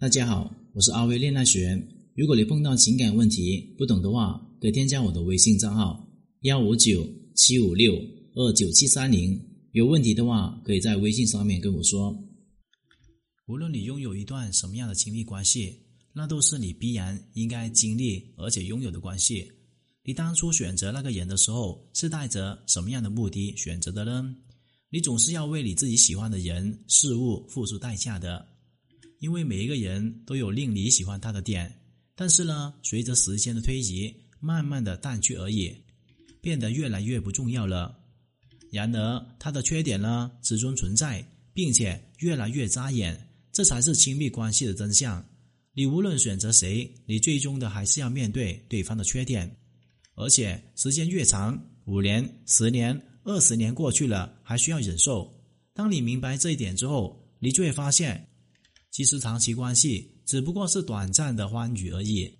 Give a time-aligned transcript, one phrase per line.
[0.00, 1.76] 大家好，我是阿威恋爱学。
[2.14, 6.08] 如果你碰到情感问题不懂的话，可以添加我的微信账号
[6.42, 7.04] 幺五九
[7.34, 8.00] 七五六
[8.34, 9.36] 二九七三零。
[9.72, 12.16] 有问题的话，可以在微信上面跟我说。
[13.48, 15.80] 无论你拥有一段什么样的亲密关系，
[16.12, 19.50] 那都是你必然应该经历而且拥有的关系。
[20.04, 24.32] 你当初选择那个人的时候，是带着什么样的目的选择的呢？
[24.90, 28.46] 你总是要为你自己喜欢的人事物付出代价的，
[29.18, 31.72] 因为每一个人都有令你喜欢他的点。
[32.14, 35.74] 但是呢，随着时间的推移，慢慢的淡去而已，
[36.40, 37.96] 变得越来越不重要了。
[38.70, 41.24] 然而，他的缺点呢，始终存在，
[41.54, 45.24] 并且越来越扎眼，这才是亲密关系的真相。
[45.72, 49.56] 你无论选择谁，你最终的还是要面对对方的缺点，
[50.16, 55.32] 而且时间越长，五年、十年、二十年过去了，还需要忍受。
[55.72, 58.28] 当你明白这一点之后，你就会发现，
[58.90, 60.14] 其实长期关系。
[60.24, 62.30] 只不过是短暂的欢愉而已，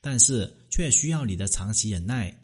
[0.00, 2.34] 但是却需要你的长期忍耐。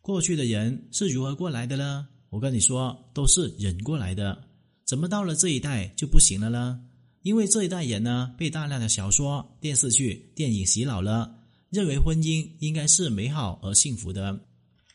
[0.00, 2.06] 过去的人是如何过来的呢？
[2.30, 4.44] 我跟你说，都是忍过来的。
[4.84, 6.80] 怎么到了这一代就不行了呢？
[7.22, 14.38] 因为这一代人呢，被大量的小说、电视剧、电影洗脑了，认为婚姻应该是美好而幸福的。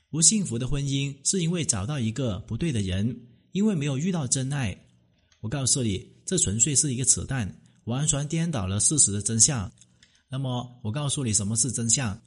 [0.09, 4.73] 不幸福的婚姻是因为找到一个不对的人，因为没有遇到真爱。
[5.41, 7.53] 我告诉你，这纯粹是一个扯淡。
[7.85, 9.71] 完全颠倒了事实的真相。
[10.29, 12.19] 那么，我告诉你什么是真相？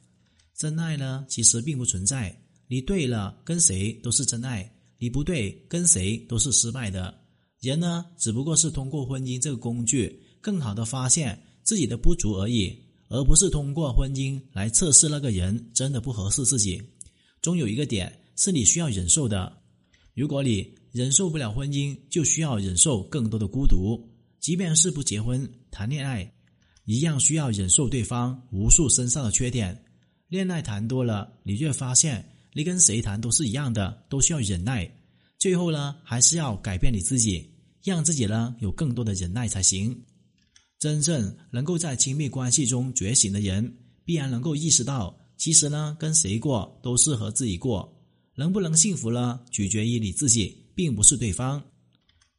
[0.55, 2.35] 真爱呢，其实并不存在。
[2.67, 4.63] 你对了，跟谁都是真爱；
[4.97, 7.13] 你不对，跟谁都是失败的。
[7.59, 12.77] 人呢，只不过是通过婚姻这个工具，更好的发现自己的不足而已，
[13.09, 16.81] 而不是通过婚姻来测试那个人真的不合适自己。
[17.41, 19.51] 终有一个点是你需要忍受的。
[20.13, 24.16] 如果你忍受不了婚姻，就需要忍受更多的孤独。
[24.39, 26.31] 即便是不结婚谈恋爱，
[26.85, 29.83] 一样需要忍受对方无数身上的缺点。
[30.29, 34.89] 恋爱谈多了，你就会发现，你跟谁谈都是一样的，都需要忍耐。
[35.37, 37.49] 最后呢，还是要改变你自己，
[37.83, 39.97] 让自己呢有更多的忍耐才行。
[40.79, 47.93] 真正能够在亲密关系中觉醒的人，必然能够意识到，其实呢，跟谁过都适合自己过。
[48.35, 51.63] 能不能幸福呢，取决于你自己，并不是对方。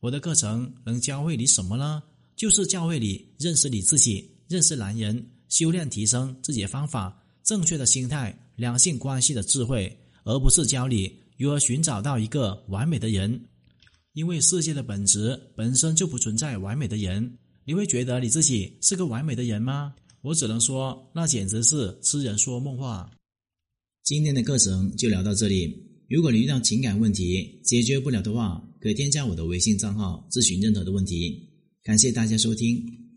[0.00, 2.02] 我的课程能教会你什么呢？
[2.36, 13.44] 就是教会你认识你自己，认识男人，修炼提升自己的方法，正确的心态，两性关系的智慧，而不是教你如何寻找到一个完美的人。
[14.12, 17.38] 因为世界的本质本身就不存在完美的人。
[17.64, 19.94] 你会觉得你自己是个完美的人吗？
[20.22, 23.10] 我只能说，那简直是痴人说梦话。
[24.04, 25.87] 今天的课程就聊到这里。
[26.08, 31.50] 如果你遇到情感问题解决不了的话，可添加我的微信账号咨询任何的问题。
[31.82, 33.07] 感谢大家收听。